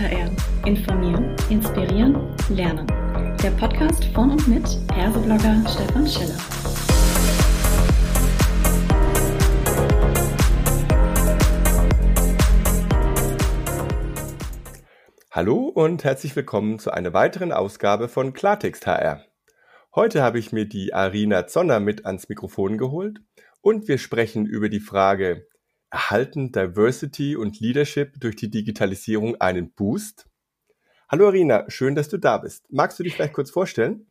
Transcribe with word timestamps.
HR. 0.00 0.30
Informieren, 0.64 1.36
inspirieren, 1.50 2.34
lernen. 2.48 2.86
Der 3.42 3.50
Podcast 3.50 4.02
von 4.14 4.30
und 4.30 4.48
mit 4.48 4.64
Herseblogger 4.94 5.62
Stefan 5.68 6.06
Schiller. 6.06 6.38
Hallo 15.30 15.68
und 15.68 16.02
herzlich 16.02 16.34
willkommen 16.34 16.78
zu 16.78 16.92
einer 16.92 17.12
weiteren 17.12 17.52
Ausgabe 17.52 18.08
von 18.08 18.32
Klartext 18.32 18.86
HR. 18.86 19.26
Heute 19.94 20.22
habe 20.22 20.38
ich 20.38 20.50
mir 20.50 20.64
die 20.64 20.94
Arina 20.94 21.46
Zonner 21.46 21.78
mit 21.78 22.06
ans 22.06 22.30
Mikrofon 22.30 22.78
geholt 22.78 23.20
und 23.60 23.86
wir 23.86 23.98
sprechen 23.98 24.46
über 24.46 24.70
die 24.70 24.80
Frage, 24.80 25.46
erhalten 25.90 26.52
Diversity 26.52 27.36
und 27.36 27.60
Leadership 27.60 28.20
durch 28.20 28.36
die 28.36 28.50
Digitalisierung 28.50 29.40
einen 29.40 29.72
Boost? 29.72 30.28
Hallo 31.08 31.26
Arina, 31.26 31.64
schön, 31.68 31.94
dass 31.94 32.08
du 32.08 32.18
da 32.18 32.38
bist. 32.38 32.66
Magst 32.70 32.98
du 32.98 33.02
dich 33.02 33.14
vielleicht 33.14 33.34
kurz 33.34 33.50
vorstellen? 33.50 34.09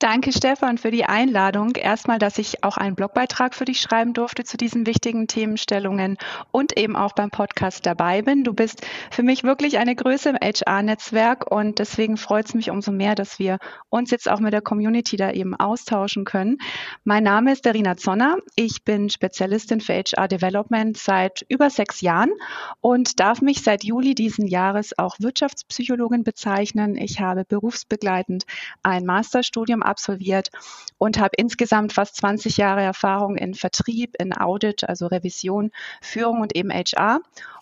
Danke, 0.00 0.30
Stefan, 0.30 0.78
für 0.78 0.92
die 0.92 1.06
Einladung. 1.06 1.74
Erstmal, 1.74 2.20
dass 2.20 2.38
ich 2.38 2.62
auch 2.62 2.76
einen 2.76 2.94
Blogbeitrag 2.94 3.52
für 3.52 3.64
dich 3.64 3.80
schreiben 3.80 4.12
durfte 4.12 4.44
zu 4.44 4.56
diesen 4.56 4.86
wichtigen 4.86 5.26
Themenstellungen 5.26 6.18
und 6.52 6.78
eben 6.78 6.94
auch 6.94 7.14
beim 7.14 7.32
Podcast 7.32 7.84
dabei 7.84 8.22
bin. 8.22 8.44
Du 8.44 8.52
bist 8.52 8.86
für 9.10 9.24
mich 9.24 9.42
wirklich 9.42 9.78
eine 9.78 9.96
Größe 9.96 10.28
im 10.28 10.36
HR-Netzwerk 10.36 11.50
und 11.50 11.80
deswegen 11.80 12.16
freut 12.16 12.46
es 12.46 12.54
mich 12.54 12.70
umso 12.70 12.92
mehr, 12.92 13.16
dass 13.16 13.40
wir 13.40 13.58
uns 13.88 14.12
jetzt 14.12 14.30
auch 14.30 14.38
mit 14.38 14.52
der 14.52 14.60
Community 14.60 15.16
da 15.16 15.32
eben 15.32 15.56
austauschen 15.56 16.24
können. 16.24 16.58
Mein 17.02 17.24
Name 17.24 17.50
ist 17.50 17.66
Darina 17.66 17.96
Zonner. 17.96 18.36
Ich 18.54 18.84
bin 18.84 19.10
Spezialistin 19.10 19.80
für 19.80 19.94
HR-Development 19.94 20.96
seit 20.96 21.44
über 21.48 21.70
sechs 21.70 22.02
Jahren 22.02 22.30
und 22.80 23.18
darf 23.18 23.40
mich 23.42 23.64
seit 23.64 23.82
Juli 23.82 24.14
diesen 24.14 24.46
Jahres 24.46 24.96
auch 24.96 25.16
Wirtschaftspsychologin 25.18 26.22
bezeichnen. 26.22 26.94
Ich 26.94 27.18
habe 27.18 27.44
berufsbegleitend 27.44 28.44
ein 28.84 29.04
Masterstudium 29.04 29.82
absolviert 29.88 30.50
und 30.98 31.18
habe 31.18 31.34
insgesamt 31.36 31.92
fast 31.92 32.16
20 32.16 32.56
Jahre 32.56 32.82
Erfahrung 32.82 33.36
in 33.36 33.54
Vertrieb, 33.54 34.14
in 34.18 34.32
Audit, 34.32 34.88
also 34.88 35.06
Revision, 35.06 35.70
Führung 36.00 36.40
und 36.40 36.54
eben 36.54 36.70
HR 36.70 37.20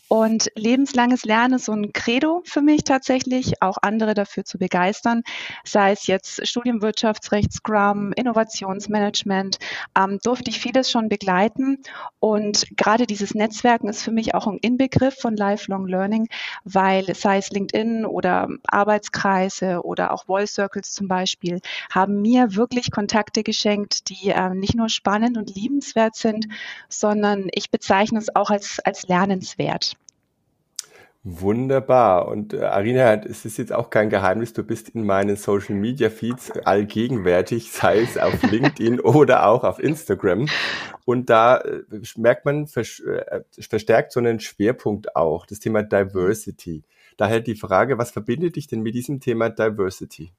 und 0.09 0.53
lebenslanges 0.55 1.25
Lernen 1.25 1.55
ist 1.55 1.65
so 1.65 1.73
ein 1.73 1.93
Credo 1.93 2.43
für 2.45 2.63
mich 2.63 2.85
tatsächlich, 2.85 3.61
auch 3.61 3.79
andere 3.83 4.15
dafür 4.15 4.45
zu 4.45 4.57
begeistern, 4.57 5.23
sei 5.65 5.91
es 5.91 6.07
jetzt 6.07 6.47
Studienwirtschaftsrecht, 6.47 7.53
Scrum, 7.53 8.13
Innovationsmanagement, 8.13 9.59
ähm, 9.99 10.21
durfte 10.23 10.51
ich 10.51 10.61
vieles 10.61 10.91
schon 10.93 11.09
begleiten. 11.09 11.83
Und 12.21 12.67
gerade 12.77 13.07
dieses 13.07 13.35
Netzwerken 13.35 13.89
ist 13.89 14.03
für 14.03 14.13
mich 14.13 14.35
auch 14.35 14.47
ein 14.47 14.59
Inbegriff 14.59 15.17
von 15.17 15.37
Lifelong 15.37 15.89
Learning, 15.89 16.29
weil 16.63 17.13
sei 17.15 17.39
es 17.39 17.51
LinkedIn 17.51 18.07
oder 18.07 18.49
Arbeitskreise 18.69 19.85
oder 19.85 20.13
auch 20.13 20.27
Voice 20.27 20.55
Circles 20.55 20.93
zum 20.93 21.09
Beispiel, 21.09 21.61
haben 21.91 22.23
mir 22.23 22.55
wirklich 22.55 22.93
Kontakte 22.93 23.43
geschenkt, 23.43 24.09
die 24.09 24.29
äh, 24.29 24.51
nicht 24.55 24.77
nur 24.77 24.89
spannend 24.89 25.37
und 25.37 25.53
liebenswert 25.55 26.15
sind, 26.15 26.47
sondern 26.89 27.49
ich 27.53 27.71
bezeichne 27.71 28.21
es 28.21 28.35
auch 28.37 28.51
als, 28.51 28.79
als 28.85 29.09
lernenswert. 29.09 29.96
Wunderbar. 31.29 32.29
Und 32.29 32.53
äh, 32.53 32.61
Arina, 32.61 33.15
es 33.15 33.45
ist 33.45 33.57
jetzt 33.57 33.73
auch 33.73 33.91
kein 33.91 34.11
Geheimnis, 34.11 34.53
du 34.53 34.63
bist 34.63 34.91
in 34.91 35.05
meinen 35.05 35.35
Social 35.35 35.75
Media 35.75 36.09
Feeds 36.09 36.53
allgegenwärtig, 36.65 37.73
sei 37.73 38.03
es 38.03 38.17
auf 38.17 38.41
LinkedIn 38.49 39.01
oder 39.01 39.49
auch 39.49 39.65
auf 39.65 39.81
Instagram. 39.81 40.47
Und 41.05 41.29
da 41.29 41.57
äh, 41.57 41.83
merkt 42.17 42.45
man 42.45 42.69
vers 42.69 43.01
äh, 43.01 43.41
verstärkt 43.59 44.13
so 44.13 44.21
einen 44.21 44.39
Schwerpunkt 44.39 45.17
auch, 45.17 45.47
das 45.47 45.59
Thema 45.59 45.83
Diversity. 45.83 46.85
Daher 47.17 47.41
die 47.41 47.57
Frage, 47.57 47.99
was 47.99 48.13
verbindet 48.13 48.55
dich 48.55 48.69
denn 48.69 48.83
mit 48.83 48.95
diesem 48.95 49.19
Thema 49.19 49.51
Diversity? 49.51 50.31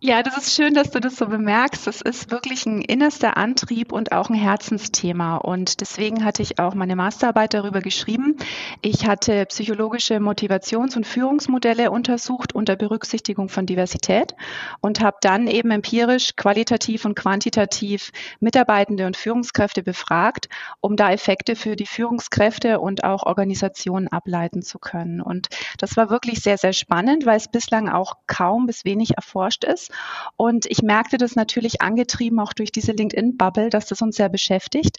Ja, 0.00 0.22
das 0.22 0.36
ist 0.36 0.54
schön, 0.54 0.74
dass 0.74 0.92
du 0.92 1.00
das 1.00 1.16
so 1.16 1.26
bemerkst. 1.26 1.88
Das 1.88 2.00
ist 2.02 2.30
wirklich 2.30 2.66
ein 2.66 2.82
innerster 2.82 3.36
Antrieb 3.36 3.90
und 3.90 4.12
auch 4.12 4.30
ein 4.30 4.36
Herzensthema. 4.36 5.38
Und 5.38 5.80
deswegen 5.80 6.24
hatte 6.24 6.40
ich 6.40 6.60
auch 6.60 6.74
meine 6.74 6.94
Masterarbeit 6.94 7.52
darüber 7.52 7.80
geschrieben. 7.80 8.36
Ich 8.80 9.08
hatte 9.08 9.44
psychologische 9.46 10.20
Motivations- 10.20 10.96
und 10.96 11.04
Führungsmodelle 11.04 11.90
untersucht 11.90 12.54
unter 12.54 12.76
Berücksichtigung 12.76 13.48
von 13.48 13.66
Diversität 13.66 14.36
und 14.80 15.00
habe 15.00 15.16
dann 15.20 15.48
eben 15.48 15.72
empirisch, 15.72 16.36
qualitativ 16.36 17.04
und 17.04 17.16
quantitativ 17.16 18.12
Mitarbeitende 18.38 19.04
und 19.04 19.16
Führungskräfte 19.16 19.82
befragt, 19.82 20.48
um 20.80 20.94
da 20.94 21.10
Effekte 21.10 21.56
für 21.56 21.74
die 21.74 21.86
Führungskräfte 21.86 22.78
und 22.78 23.02
auch 23.02 23.24
Organisationen 23.24 24.06
ableiten 24.06 24.62
zu 24.62 24.78
können. 24.78 25.20
Und 25.20 25.48
das 25.78 25.96
war 25.96 26.08
wirklich 26.08 26.40
sehr, 26.40 26.56
sehr 26.56 26.72
spannend, 26.72 27.26
weil 27.26 27.36
es 27.36 27.48
bislang 27.48 27.88
auch 27.88 28.14
kaum 28.28 28.66
bis 28.66 28.84
wenig 28.84 29.16
erforscht 29.16 29.64
ist. 29.64 29.87
Und 30.36 30.66
ich 30.66 30.82
merkte 30.82 31.18
das 31.18 31.36
natürlich 31.36 31.80
angetrieben 31.82 32.40
auch 32.40 32.52
durch 32.52 32.72
diese 32.72 32.92
LinkedIn-Bubble, 32.92 33.70
dass 33.70 33.86
das 33.86 34.02
uns 34.02 34.16
sehr 34.16 34.28
beschäftigt. 34.28 34.98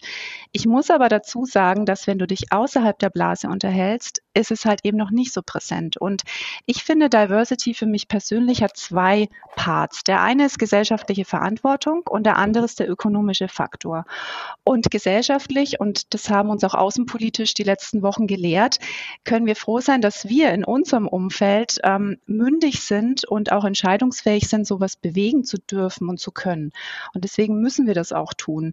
Ich 0.52 0.66
muss 0.66 0.90
aber 0.90 1.08
dazu 1.08 1.44
sagen, 1.44 1.86
dass 1.86 2.06
wenn 2.06 2.18
du 2.18 2.26
dich 2.26 2.52
außerhalb 2.52 2.98
der 2.98 3.10
Blase 3.10 3.48
unterhältst, 3.48 4.22
ist 4.34 4.50
es 4.50 4.64
halt 4.64 4.80
eben 4.84 4.96
noch 4.96 5.10
nicht 5.10 5.32
so 5.32 5.42
präsent. 5.44 5.96
Und 5.96 6.22
ich 6.66 6.82
finde, 6.82 7.08
Diversity 7.08 7.74
für 7.74 7.86
mich 7.86 8.08
persönlich 8.08 8.62
hat 8.62 8.76
zwei 8.76 9.28
Parts. 9.54 10.02
Der 10.02 10.22
eine 10.22 10.46
ist 10.46 10.58
gesellschaftliche 10.58 11.24
Verantwortung 11.24 12.02
und 12.08 12.24
der 12.24 12.36
andere 12.36 12.64
ist 12.64 12.80
der 12.80 12.90
ökonomische 12.90 13.48
Faktor. 13.48 14.04
Und 14.64 14.90
gesellschaftlich, 14.90 15.78
und 15.78 16.14
das 16.14 16.30
haben 16.30 16.50
uns 16.50 16.64
auch 16.64 16.74
außenpolitisch 16.74 17.54
die 17.54 17.62
letzten 17.62 18.02
Wochen 18.02 18.26
gelehrt, 18.26 18.78
können 19.24 19.46
wir 19.46 19.56
froh 19.56 19.80
sein, 19.80 20.00
dass 20.00 20.28
wir 20.28 20.50
in 20.50 20.64
unserem 20.64 21.06
Umfeld 21.06 21.78
ähm, 21.84 22.18
mündig 22.26 22.82
sind 22.82 23.24
und 23.24 23.52
auch 23.52 23.64
entscheidungsfähig 23.64 24.48
sind, 24.48 24.66
so 24.66 24.80
sowas 24.80 24.96
bewegen 24.96 25.44
zu 25.44 25.58
dürfen 25.58 26.08
und 26.08 26.18
zu 26.18 26.32
können. 26.32 26.72
Und 27.14 27.24
deswegen 27.24 27.60
müssen 27.60 27.86
wir 27.86 27.94
das 27.94 28.12
auch 28.12 28.32
tun. 28.34 28.72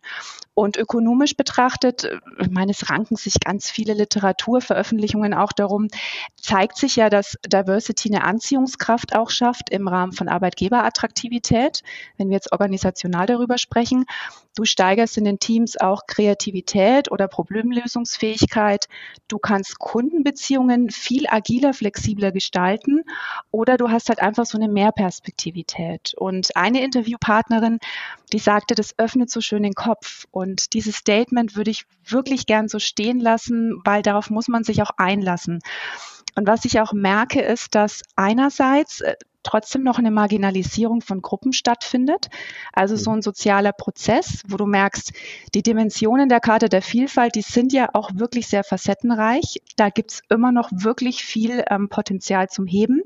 Und 0.53 0.77
ökonomisch 0.77 1.35
betrachtet, 1.35 2.05
äh, 2.05 2.19
ich 2.39 2.49
meine, 2.49 2.71
es 2.71 2.89
ranken 2.89 3.15
sich 3.15 3.39
ganz 3.39 3.69
viele 3.69 3.93
Literaturveröffentlichungen 3.93 5.33
auch 5.33 5.51
darum, 5.59 5.87
zeigt 6.35 6.77
sich 6.77 6.95
ja, 6.95 7.09
dass 7.09 7.37
Diversity 7.45 8.09
eine 8.13 8.23
Anziehungskraft 8.23 9.15
auch 9.15 9.29
schafft 9.29 9.69
im 9.69 9.87
Rahmen 9.87 10.13
von 10.13 10.29
Arbeitgeberattraktivität. 10.29 11.83
Wenn 12.17 12.29
wir 12.29 12.35
jetzt 12.35 12.51
organisational 12.51 13.25
darüber 13.25 13.57
sprechen, 13.57 14.05
du 14.55 14.65
steigerst 14.65 15.17
in 15.17 15.25
den 15.25 15.39
Teams 15.39 15.77
auch 15.77 16.07
Kreativität 16.07 17.11
oder 17.11 17.27
Problemlösungsfähigkeit. 17.27 18.87
Du 19.27 19.37
kannst 19.37 19.79
Kundenbeziehungen 19.79 20.89
viel 20.89 21.25
agiler, 21.27 21.73
flexibler 21.73 22.31
gestalten 22.31 23.03
oder 23.51 23.77
du 23.77 23.89
hast 23.89 24.09
halt 24.09 24.21
einfach 24.21 24.45
so 24.45 24.57
eine 24.57 24.67
Mehrperspektivität. 24.67 26.13
Und 26.15 26.55
eine 26.55 26.83
Interviewpartnerin, 26.83 27.79
die 28.33 28.39
sagte, 28.39 28.75
das 28.75 28.97
öffnet 28.97 29.29
so 29.29 29.41
schön 29.41 29.63
den 29.63 29.73
Kopf. 29.73 30.25
Und 30.31 30.73
dieses 30.73 30.95
Statement 30.95 31.55
würde 31.55 31.71
ich 31.71 31.85
wirklich 32.05 32.45
gern 32.45 32.67
so 32.67 32.79
stehen 32.79 33.19
lassen, 33.19 33.81
weil 33.85 34.01
darauf 34.01 34.29
muss 34.29 34.47
man 34.47 34.63
sich 34.63 34.81
auch 34.81 34.91
einlassen. 34.97 35.59
Und 36.35 36.47
was 36.47 36.65
ich 36.65 36.79
auch 36.79 36.93
merke, 36.93 37.41
ist, 37.41 37.73
dass 37.73 38.03
einerseits 38.15 39.01
äh, 39.01 39.15
trotzdem 39.47 39.81
noch 39.81 39.97
eine 39.97 40.11
Marginalisierung 40.11 41.01
von 41.01 41.21
Gruppen 41.21 41.53
stattfindet. 41.53 42.27
Also 42.73 42.95
so 42.97 43.11
ein 43.11 43.21
sozialer 43.21 43.71
Prozess, 43.71 44.43
wo 44.47 44.57
du 44.57 44.65
merkst, 44.65 45.13
die 45.55 45.63
Dimensionen 45.63 46.27
der 46.27 46.41
Karte 46.41 46.67
der 46.67 46.81
Vielfalt, 46.81 47.35
die 47.35 47.41
sind 47.41 47.71
ja 47.71 47.89
auch 47.93 48.11
wirklich 48.13 48.47
sehr 48.47 48.63
facettenreich. 48.63 49.61
Da 49.77 49.89
gibt's 49.89 50.21
immer 50.29 50.51
noch 50.51 50.69
wirklich 50.73 51.23
viel 51.23 51.63
ähm, 51.69 51.87
Potenzial 51.87 52.49
zum 52.49 52.67
Heben. 52.67 53.03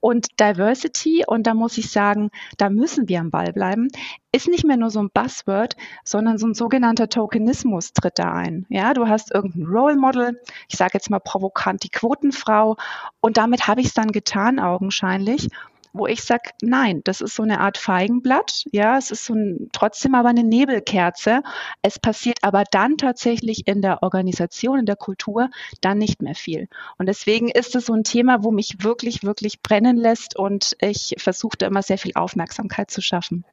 Und 0.00 0.40
Diversity, 0.40 1.24
und 1.26 1.46
da 1.46 1.54
muss 1.54 1.78
ich 1.78 1.90
sagen, 1.90 2.30
da 2.56 2.70
müssen 2.70 3.08
wir 3.08 3.20
am 3.20 3.30
Ball 3.30 3.52
bleiben, 3.52 3.88
ist 4.38 4.48
nicht 4.48 4.64
mehr 4.64 4.76
nur 4.76 4.90
so 4.90 5.00
ein 5.00 5.10
Buzzword, 5.12 5.76
sondern 6.04 6.38
so 6.38 6.46
ein 6.46 6.54
sogenannter 6.54 7.08
Tokenismus 7.08 7.92
tritt 7.92 8.18
da 8.18 8.32
ein. 8.32 8.66
Ja, 8.68 8.94
du 8.94 9.08
hast 9.08 9.34
irgendein 9.34 9.66
Role 9.66 9.96
Model, 9.96 10.40
ich 10.68 10.76
sage 10.76 10.92
jetzt 10.94 11.10
mal 11.10 11.18
provokant 11.18 11.82
die 11.82 11.90
Quotenfrau, 11.90 12.76
und 13.20 13.36
damit 13.36 13.66
habe 13.66 13.80
ich 13.80 13.88
es 13.88 13.94
dann 13.94 14.12
getan, 14.12 14.60
augenscheinlich 14.60 15.48
wo 15.92 16.06
ich 16.06 16.22
sage, 16.22 16.50
nein, 16.62 17.00
das 17.04 17.20
ist 17.20 17.34
so 17.34 17.42
eine 17.42 17.60
Art 17.60 17.78
Feigenblatt, 17.78 18.64
ja, 18.72 18.98
es 18.98 19.10
ist 19.10 19.24
so 19.24 19.34
ein, 19.34 19.68
trotzdem 19.72 20.14
aber 20.14 20.28
eine 20.28 20.44
Nebelkerze. 20.44 21.42
Es 21.82 21.98
passiert 21.98 22.38
aber 22.42 22.64
dann 22.70 22.96
tatsächlich 22.96 23.66
in 23.66 23.82
der 23.82 24.02
Organisation, 24.02 24.80
in 24.80 24.86
der 24.86 24.96
Kultur 24.96 25.50
dann 25.80 25.98
nicht 25.98 26.22
mehr 26.22 26.34
viel. 26.34 26.68
Und 26.98 27.06
deswegen 27.06 27.48
ist 27.48 27.74
es 27.74 27.86
so 27.86 27.94
ein 27.94 28.04
Thema, 28.04 28.44
wo 28.44 28.50
mich 28.50 28.84
wirklich, 28.84 29.24
wirklich 29.24 29.62
brennen 29.62 29.96
lässt 29.96 30.36
und 30.36 30.76
ich 30.80 31.14
versuche 31.18 31.56
da 31.58 31.66
immer 31.66 31.82
sehr 31.82 31.98
viel 31.98 32.12
Aufmerksamkeit 32.14 32.90
zu 32.90 33.00
schaffen. 33.00 33.44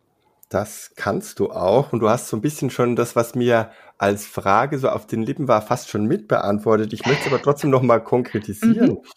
Das 0.49 0.91
kannst 0.95 1.39
du 1.39 1.49
auch. 1.51 1.91
Und 1.93 1.99
du 1.99 2.09
hast 2.09 2.27
so 2.27 2.37
ein 2.37 2.41
bisschen 2.41 2.69
schon 2.69 2.95
das, 2.95 3.15
was 3.15 3.35
mir 3.35 3.71
als 3.97 4.25
Frage 4.25 4.77
so 4.77 4.89
auf 4.89 5.07
den 5.07 5.23
Lippen 5.23 5.47
war, 5.47 5.61
fast 5.61 5.89
schon 5.89 6.05
mitbeantwortet. 6.05 6.93
Ich 6.93 7.05
möchte 7.05 7.21
es 7.21 7.27
aber 7.27 7.41
trotzdem 7.41 7.69
noch 7.69 7.81
mal 7.81 7.99
konkretisieren. 7.99 8.97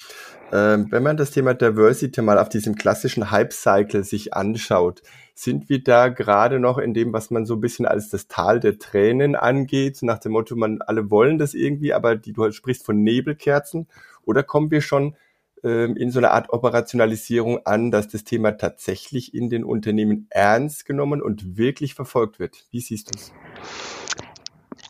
Mhm. 0.50 0.50
Ähm, 0.50 0.86
wenn 0.90 1.02
man 1.02 1.18
das 1.18 1.30
Thema 1.30 1.52
Diversity 1.52 2.22
mal 2.22 2.38
auf 2.38 2.48
diesem 2.48 2.74
klassischen 2.74 3.30
Hype-Cycle 3.30 4.02
sich 4.02 4.32
anschaut, 4.32 5.02
sind 5.34 5.68
wir 5.68 5.82
da 5.82 6.08
gerade 6.08 6.58
noch 6.58 6.78
in 6.78 6.94
dem, 6.94 7.12
was 7.12 7.30
man 7.30 7.44
so 7.44 7.54
ein 7.54 7.60
bisschen 7.60 7.84
als 7.84 8.08
das 8.08 8.28
Tal 8.28 8.58
der 8.58 8.78
Tränen 8.78 9.36
angeht, 9.36 9.98
nach 10.02 10.18
dem 10.18 10.32
Motto, 10.32 10.56
man 10.56 10.80
alle 10.80 11.10
wollen 11.10 11.38
das 11.38 11.52
irgendwie, 11.52 11.92
aber 11.92 12.16
die, 12.16 12.32
du 12.32 12.50
sprichst 12.50 12.86
von 12.86 13.02
Nebelkerzen, 13.02 13.88
oder 14.24 14.42
kommen 14.42 14.70
wir 14.70 14.80
schon 14.80 15.16
in 15.62 16.10
so 16.10 16.18
einer 16.18 16.30
Art 16.30 16.50
Operationalisierung 16.50 17.66
an, 17.66 17.90
dass 17.90 18.08
das 18.08 18.24
Thema 18.24 18.52
tatsächlich 18.52 19.34
in 19.34 19.50
den 19.50 19.64
Unternehmen 19.64 20.26
ernst 20.30 20.84
genommen 20.86 21.22
und 21.22 21.56
wirklich 21.56 21.94
verfolgt 21.94 22.38
wird. 22.38 22.66
Wie 22.70 22.80
siehst 22.80 23.08
du 23.08 23.18
es? 23.18 23.32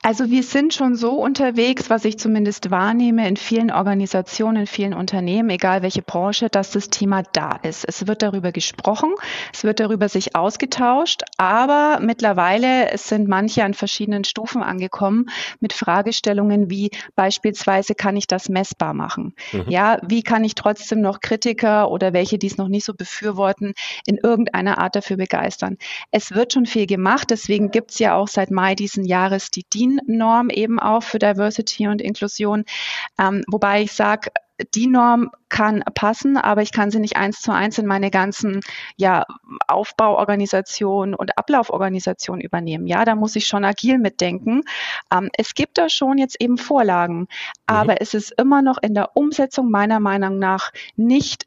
Also 0.02 0.30
wir 0.30 0.42
sind 0.42 0.72
schon 0.74 0.94
so 0.94 1.12
unterwegs, 1.12 1.90
was 1.90 2.04
ich 2.04 2.18
zumindest 2.18 2.70
wahrnehme 2.70 3.28
in 3.28 3.36
vielen 3.36 3.70
Organisationen, 3.70 4.62
in 4.62 4.66
vielen 4.66 4.94
Unternehmen, 4.94 5.50
egal 5.50 5.82
welche 5.82 6.02
Branche, 6.02 6.48
dass 6.48 6.70
das 6.70 6.88
Thema 6.88 7.22
da 7.32 7.58
ist. 7.62 7.84
Es 7.86 8.06
wird 8.06 8.22
darüber 8.22 8.52
gesprochen, 8.52 9.12
es 9.52 9.64
wird 9.64 9.80
darüber 9.80 10.08
sich 10.08 10.36
ausgetauscht, 10.36 11.22
aber 11.36 11.98
mittlerweile 12.00 12.96
sind 12.96 13.28
manche 13.28 13.64
an 13.64 13.74
verschiedenen 13.74 14.24
Stufen 14.24 14.62
angekommen 14.62 15.26
mit 15.60 15.72
Fragestellungen 15.72 16.70
wie 16.70 16.90
beispielsweise 17.16 17.94
kann 17.94 18.16
ich 18.16 18.26
das 18.26 18.48
messbar 18.48 18.94
machen? 18.94 19.34
Mhm. 19.52 19.64
Ja, 19.68 19.98
wie 20.06 20.22
kann 20.22 20.44
ich 20.44 20.54
trotzdem 20.54 21.00
noch 21.00 21.20
Kritiker 21.20 21.90
oder 21.90 22.12
welche, 22.12 22.38
die 22.38 22.46
es 22.46 22.56
noch 22.56 22.68
nicht 22.68 22.84
so 22.84 22.94
befürworten, 22.94 23.74
in 24.06 24.18
irgendeiner 24.22 24.78
Art 24.78 24.96
dafür 24.96 25.16
begeistern? 25.16 25.76
Es 26.12 26.34
wird 26.34 26.52
schon 26.52 26.66
viel 26.66 26.86
gemacht, 26.86 27.30
deswegen 27.30 27.70
gibt 27.70 27.90
es 27.90 27.98
ja 27.98 28.14
auch 28.14 28.28
seit 28.28 28.50
Mai 28.50 28.74
diesen 28.74 29.04
Jahres 29.04 29.50
die 29.50 29.64
DIN 29.74 29.87
DIN-Norm 29.88 30.50
eben 30.50 30.78
auch 30.78 31.02
für 31.02 31.18
Diversity 31.18 31.88
und 31.88 32.02
Inklusion. 32.02 32.64
Ähm, 33.18 33.42
wobei 33.48 33.82
ich 33.82 33.92
sage, 33.92 34.30
die 34.74 34.88
Norm 34.88 35.30
kann 35.48 35.84
passen, 35.94 36.36
aber 36.36 36.62
ich 36.62 36.72
kann 36.72 36.90
sie 36.90 36.98
nicht 36.98 37.16
eins 37.16 37.40
zu 37.40 37.52
eins 37.52 37.78
in 37.78 37.86
meine 37.86 38.10
ganzen 38.10 38.60
ja, 38.96 39.24
Aufbauorganisation 39.68 41.14
und 41.14 41.38
Ablauforganisation 41.38 42.40
übernehmen. 42.40 42.86
Ja, 42.86 43.04
da 43.04 43.14
muss 43.14 43.36
ich 43.36 43.46
schon 43.46 43.64
agil 43.64 43.98
mitdenken. 43.98 44.62
Ähm, 45.12 45.30
es 45.36 45.54
gibt 45.54 45.78
da 45.78 45.88
schon 45.88 46.18
jetzt 46.18 46.40
eben 46.40 46.58
Vorlagen, 46.58 47.20
mhm. 47.20 47.26
aber 47.66 48.00
es 48.00 48.14
ist 48.14 48.32
immer 48.36 48.62
noch 48.62 48.78
in 48.82 48.94
der 48.94 49.16
Umsetzung 49.16 49.70
meiner 49.70 50.00
Meinung 50.00 50.38
nach 50.38 50.72
nicht 50.96 51.46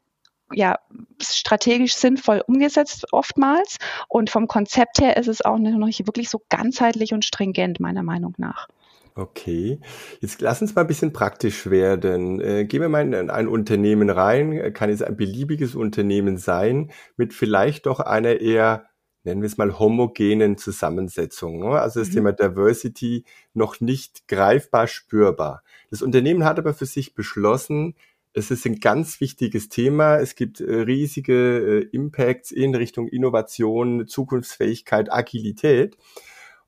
ja, 0.54 0.78
strategisch 1.20 1.94
sinnvoll 1.94 2.42
umgesetzt 2.46 3.06
oftmals. 3.12 3.78
Und 4.08 4.30
vom 4.30 4.48
Konzept 4.48 5.00
her 5.00 5.16
ist 5.16 5.28
es 5.28 5.42
auch 5.42 5.58
noch 5.58 5.86
nicht 5.86 6.06
wirklich 6.06 6.28
so 6.28 6.42
ganzheitlich 6.48 7.12
und 7.12 7.24
stringent, 7.24 7.80
meiner 7.80 8.02
Meinung 8.02 8.34
nach. 8.38 8.68
Okay, 9.14 9.78
jetzt 10.20 10.40
lass 10.40 10.62
uns 10.62 10.74
mal 10.74 10.82
ein 10.82 10.86
bisschen 10.86 11.12
praktisch 11.12 11.68
werden. 11.68 12.40
Äh, 12.40 12.64
gehen 12.64 12.80
wir 12.80 12.88
mal 12.88 13.02
in 13.02 13.28
ein 13.30 13.46
Unternehmen 13.46 14.08
rein. 14.08 14.72
Kann 14.72 14.88
es 14.88 15.02
ein 15.02 15.18
beliebiges 15.18 15.74
Unternehmen 15.74 16.38
sein 16.38 16.90
mit 17.16 17.34
vielleicht 17.34 17.84
doch 17.84 18.00
einer 18.00 18.40
eher, 18.40 18.86
nennen 19.24 19.42
wir 19.42 19.48
es 19.48 19.58
mal, 19.58 19.78
homogenen 19.78 20.56
Zusammensetzung. 20.56 21.58
Ne? 21.58 21.78
Also 21.78 22.00
das 22.00 22.08
mhm. 22.08 22.14
Thema 22.14 22.32
Diversity 22.32 23.24
noch 23.52 23.80
nicht 23.80 24.28
greifbar 24.28 24.86
spürbar. 24.86 25.62
Das 25.90 26.00
Unternehmen 26.00 26.46
hat 26.46 26.58
aber 26.58 26.72
für 26.72 26.86
sich 26.86 27.14
beschlossen, 27.14 27.94
es 28.34 28.50
ist 28.50 28.64
ein 28.64 28.80
ganz 28.80 29.20
wichtiges 29.20 29.68
Thema. 29.68 30.18
Es 30.18 30.34
gibt 30.34 30.60
äh, 30.60 30.80
riesige 30.80 31.82
äh, 31.82 31.88
Impacts 31.92 32.50
in 32.50 32.74
Richtung 32.74 33.08
Innovation, 33.08 34.06
Zukunftsfähigkeit, 34.06 35.12
Agilität. 35.12 35.96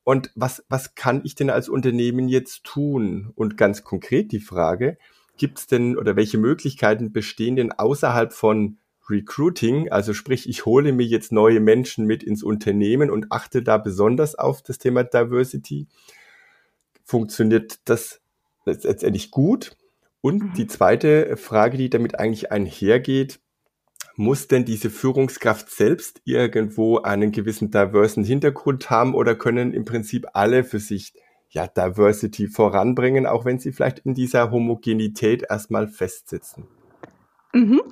Und 0.02 0.30
was, 0.34 0.62
was 0.68 0.94
kann 0.94 1.22
ich 1.24 1.34
denn 1.34 1.48
als 1.48 1.70
Unternehmen 1.70 2.28
jetzt 2.28 2.64
tun? 2.64 3.32
Und 3.34 3.56
ganz 3.56 3.82
konkret 3.82 4.32
die 4.32 4.40
Frage, 4.40 4.98
gibt 5.38 5.58
es 5.58 5.66
denn 5.66 5.96
oder 5.96 6.16
welche 6.16 6.36
Möglichkeiten 6.36 7.12
bestehen 7.12 7.56
denn 7.56 7.72
außerhalb 7.72 8.32
von 8.34 8.76
Recruiting? 9.08 9.90
Also 9.90 10.12
sprich, 10.12 10.46
ich 10.46 10.66
hole 10.66 10.92
mir 10.92 11.06
jetzt 11.06 11.32
neue 11.32 11.60
Menschen 11.60 12.04
mit 12.04 12.22
ins 12.22 12.42
Unternehmen 12.42 13.10
und 13.10 13.32
achte 13.32 13.62
da 13.62 13.78
besonders 13.78 14.34
auf 14.34 14.62
das 14.62 14.76
Thema 14.76 15.02
Diversity. 15.02 15.86
Funktioniert 17.04 17.80
das 17.86 18.20
letztendlich 18.66 19.30
gut? 19.30 19.76
Und 20.24 20.42
mhm. 20.42 20.52
die 20.54 20.66
zweite 20.66 21.36
Frage, 21.36 21.76
die 21.76 21.90
damit 21.90 22.18
eigentlich 22.18 22.50
einhergeht, 22.50 23.40
muss 24.16 24.48
denn 24.48 24.64
diese 24.64 24.88
Führungskraft 24.88 25.68
selbst 25.70 26.22
irgendwo 26.24 27.00
einen 27.00 27.30
gewissen 27.30 27.70
diversen 27.70 28.24
Hintergrund 28.24 28.88
haben 28.88 29.14
oder 29.14 29.34
können 29.34 29.74
im 29.74 29.84
Prinzip 29.84 30.24
alle 30.32 30.64
für 30.64 30.78
sich 30.78 31.12
ja 31.50 31.66
Diversity 31.66 32.48
voranbringen, 32.48 33.26
auch 33.26 33.44
wenn 33.44 33.58
sie 33.58 33.70
vielleicht 33.70 33.98
in 33.98 34.14
dieser 34.14 34.50
Homogenität 34.50 35.44
erstmal 35.50 35.88
festsitzen? 35.88 36.68
Mhm. 37.52 37.82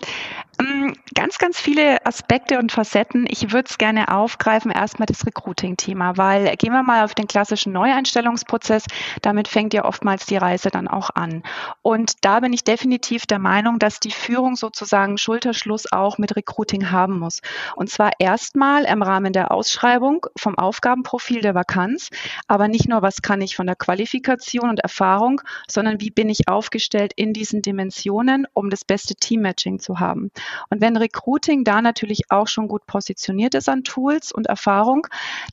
Ähm, 0.83 0.95
ganz, 1.15 1.39
ganz 1.39 1.61
viele 1.61 2.05
Aspekte 2.07 2.59
und 2.59 2.73
Facetten. 2.73 3.27
Ich 3.29 3.53
würde 3.53 3.69
es 3.69 3.79
gerne 3.79 4.13
aufgreifen, 4.13 4.71
erstmal 4.71 5.07
das 5.07 5.27
Recruiting-Thema, 5.27 6.17
weil 6.17 6.57
gehen 6.57 6.73
wir 6.73 6.83
mal 6.83 7.05
auf 7.05 7.15
den 7.15 7.27
klassischen 7.27 7.73
Neueinstellungsprozess. 7.73 8.87
Damit 9.21 9.49
fängt 9.49 9.75
ja 9.75 9.85
oftmals 9.85 10.27
die 10.27 10.37
Reise 10.37 10.71
dann 10.71 10.89
auch 10.89 11.11
an. 11.11 11.43
Und 11.83 12.25
da 12.25 12.41
bin 12.41 12.53
ich 12.53 12.65
definitiv 12.65 13.27
der 13.27 13.39
Meinung, 13.39 13.79
dass 13.79 14.01
die 14.01 14.11
Führung 14.11 14.57
sozusagen 14.57 15.19
Schulterschluss 15.19 15.91
auch 15.93 16.19
mit 16.19 16.35
Recruiting 16.37 16.91
haben 16.91 17.19
muss. 17.19 17.41
Und 17.77 17.91
zwar 17.91 18.13
erstmal 18.19 18.85
im 18.85 19.03
Rahmen 19.03 19.33
der 19.33 19.51
Ausschreibung 19.51 20.27
vom 20.37 20.59
Aufgabenprofil 20.59 21.41
der 21.43 21.55
Vakanz, 21.55 22.11
aber 22.49 22.69
nicht 22.69 22.89
nur, 22.89 23.03
was 23.03 23.23
kann 23.23 23.41
ich 23.41 23.57
von 23.57 23.67
der 23.67 23.77
Qualifikation 23.77 24.71
und 24.71 24.81
Erfahrung, 24.81 25.43
sondern 25.69 26.01
wie 26.01 26.11
bin 26.11 26.29
ich 26.29 26.49
aufgestellt 26.49 27.13
in 27.17 27.33
diesen 27.33 27.63
Dimensionen, 27.63 28.47
um 28.55 28.71
das 28.71 28.85
beste 28.85 29.15
Teammatching 29.15 29.79
zu 29.79 30.01
haben. 30.01 30.31
Und 30.73 30.81
wenn 30.81 30.97
Recruiting 30.97 31.65
da 31.65 31.83
natürlich 31.83 32.31
auch 32.31 32.49
schon 32.49 32.67
gut 32.67 32.87
positioniert 32.87 33.55
ist 33.55 33.69
an 33.69 33.85
Tools 33.85 34.33
und 34.33 34.47
Erfahrung, 34.47 35.07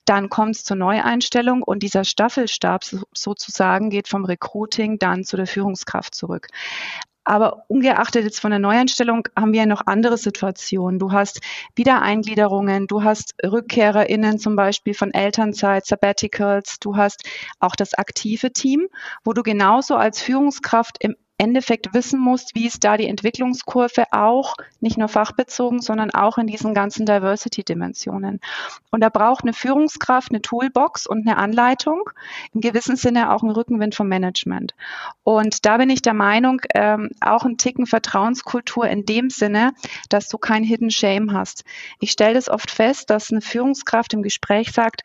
dann 0.06 0.30
kommt 0.30 0.56
es 0.56 0.64
zur 0.64 0.78
Neueinstellung 0.78 1.62
und 1.62 1.84
dieser 1.84 2.06
Staffelstab 2.06 2.86
sozusagen 3.14 3.90
geht 3.90 4.08
vom 4.08 4.24
Recruiting 4.24 4.98
dann 4.98 5.26
zu 5.26 5.36
der 5.36 5.46
Führungskraft 5.46 6.16
zurück. 6.16 6.48
Aber 7.26 7.66
ungeachtet 7.68 8.24
jetzt 8.24 8.40
von 8.40 8.52
der 8.52 8.62
Neueinstellung 8.62 9.28
haben 9.38 9.52
wir 9.52 9.60
ja 9.60 9.66
noch 9.66 9.88
andere 9.88 10.18
Situationen. 10.18 11.00
Du 11.00 11.12
hast 11.12 11.42
Wiedereingliederungen, 11.76 12.88
du 12.88 13.04
hast 13.04 13.36
RückkehrerInnen 13.44 14.40
zum 14.40 14.56
Beispiel 14.56 14.94
von 14.94 15.14
Elternzeit, 15.14 15.86
Sabbaticals, 15.86 16.80
du 16.80 16.96
hast 16.96 17.28
auch 17.60 17.76
das 17.76 17.94
aktive 17.94 18.54
Team, 18.54 18.88
wo 19.26 19.34
du 19.34 19.44
genauso 19.44 19.98
als 19.98 20.22
Führungskraft 20.22 20.96
im 21.04 21.18
Endeffekt 21.40 21.94
wissen 21.94 22.20
musst, 22.20 22.54
wie 22.54 22.68
ist 22.68 22.84
da 22.84 22.98
die 22.98 23.08
Entwicklungskurve 23.08 24.06
auch, 24.12 24.56
nicht 24.82 24.98
nur 24.98 25.08
fachbezogen, 25.08 25.82
sondern 25.82 26.12
auch 26.12 26.38
in 26.38 26.48
diesen 26.48 26.74
ganzen 26.74 27.06
Diversity-Dimensionen. 27.06 28.42
Und 28.92 29.02
da 29.02 29.10
braucht 29.10 29.44
eine 29.44 29.54
Führungskraft 29.54 30.32
eine 30.32 30.42
Toolbox 30.42 31.08
und 31.08 31.26
eine 31.26 31.38
Anleitung, 31.38 32.10
im 32.54 32.60
gewissen 32.60 32.98
Sinne 32.98 33.32
auch 33.32 33.42
ein 33.42 33.50
Rückenwind 33.50 33.96
vom 33.96 34.10
Management. 34.10 34.76
Und 35.24 35.66
da 35.66 35.78
bin 35.78 35.90
ich 35.90 36.02
der 36.02 36.14
Meinung, 36.14 36.62
ähm, 36.76 37.10
auch 37.22 37.46
ein 37.46 37.58
Ticken 37.58 37.86
Vertrauenskultur 37.86 38.88
in 38.88 39.06
dem 39.06 39.30
Sinne, 39.30 39.74
dass 40.10 40.28
du 40.28 40.38
kein 40.38 40.64
Hidden 40.64 40.92
Shame 40.92 41.32
hast. 41.32 41.64
Ich 42.00 42.12
stelle 42.12 42.34
das 42.34 42.50
oft 42.50 42.70
fest, 42.70 43.10
dass 43.10 43.32
eine 43.32 43.42
Führungskraft 43.42 44.14
im 44.14 44.24
Gespräch 44.24 44.74
sagt, 44.74 45.04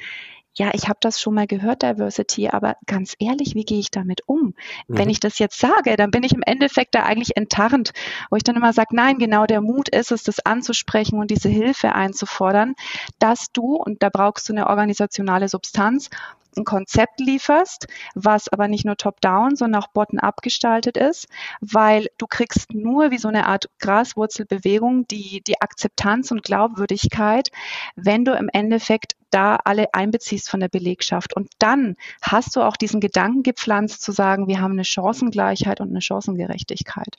ja, 0.57 0.71
ich 0.73 0.89
habe 0.89 0.99
das 1.01 1.21
schon 1.21 1.35
mal 1.35 1.47
gehört, 1.47 1.83
Diversity, 1.83 2.49
aber 2.49 2.77
ganz 2.87 3.15
ehrlich, 3.19 3.55
wie 3.55 3.65
gehe 3.65 3.81
ich 3.81 3.91
damit 3.91 4.23
um? 4.27 4.55
Mhm. 4.87 4.99
Wenn 4.99 5.11
ich 5.11 5.21
das 5.21 5.39
jetzt 5.39 5.59
sage, 5.59 5.97
dann 5.97 6.11
bin 6.11 6.23
ich 6.23 6.33
im 6.33 6.43
Endeffekt 6.43 6.95
da 6.95 7.03
eigentlich 7.03 7.37
enttarnt, 7.37 7.93
wo 8.31 8.37
ich 8.37 8.45
dann 8.45 8.57
immer 8.57 8.73
sage, 8.73 8.95
nein, 8.95 9.19
genau 9.19 9.47
der 9.47 9.61
Mut 9.61 9.89
ist 9.89 10.13
es, 10.13 10.23
das 10.23 10.41
anzusprechen 10.41 11.19
und 11.19 11.31
diese 11.31 11.49
Hilfe 11.49 11.95
einzufordern, 11.95 12.75
dass 13.19 13.51
du, 13.53 13.77
und 13.77 14.03
da 14.03 14.11
brauchst 14.11 14.49
du 14.49 14.53
eine 14.53 14.69
organisationale 14.69 15.49
Substanz, 15.49 16.09
ein 16.57 16.65
Konzept 16.65 17.21
lieferst, 17.21 17.87
was 18.15 18.49
aber 18.49 18.69
nicht 18.69 18.85
nur 18.85 18.97
top-down, 18.97 19.57
sondern 19.57 19.83
auch 19.83 19.89
bottom-up 19.89 20.43
gestaltet 20.43 20.97
ist, 20.97 21.27
weil 21.61 22.09
du 22.19 22.27
kriegst 22.27 22.73
nur 22.73 23.11
wie 23.11 23.19
so 23.19 23.29
eine 23.29 23.47
Art 23.47 23.69
Graswurzelbewegung 23.81 25.07
die, 25.09 25.43
die 25.47 25.61
Akzeptanz 25.61 26.31
und 26.31 26.43
Glaubwürdigkeit, 26.43 27.51
wenn 27.97 28.25
du 28.25 28.33
im 28.33 28.49
Endeffekt 28.53 29.17
da 29.31 29.57
alle 29.57 29.93
einbeziehst 29.95 30.49
von 30.49 30.61
der 30.61 30.69
Belegschaft. 30.69 31.35
Und 31.35 31.51
dann 31.59 31.97
hast 32.23 32.55
du 32.57 32.63
auch 32.63 32.77
diesen 32.77 33.01
Gedanken 33.01 33.43
gepflanzt 33.43 34.03
zu 34.03 34.13
sagen, 34.13 34.47
wir 34.47 34.61
haben 34.61 34.73
eine 34.73 34.85
Chancengleichheit 34.85 35.81
und 35.81 35.91
eine 35.91 36.01
Chancengerechtigkeit. 36.01 37.19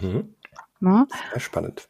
Mhm. 0.00 0.34
Na? 0.80 1.06
Sehr 1.32 1.40
spannend 1.40 1.88